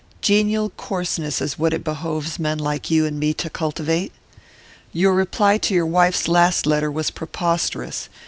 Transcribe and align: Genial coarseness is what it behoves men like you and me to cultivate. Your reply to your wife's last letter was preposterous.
Genial 0.23 0.71
coarseness 0.71 1.41
is 1.41 1.59
what 1.59 1.75
it 1.75 1.83
behoves 1.83 2.39
men 2.39 2.57
like 2.57 2.89
you 2.89 3.05
and 3.05 3.19
me 3.19 3.35
to 3.35 3.51
cultivate. 3.51 4.11
Your 4.91 5.13
reply 5.13 5.59
to 5.59 5.75
your 5.75 5.85
wife's 5.85 6.27
last 6.27 6.65
letter 6.65 6.89
was 6.91 7.11
preposterous. 7.11 8.09